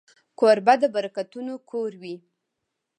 [0.39, 2.15] کوربه د برکتونو کور وي.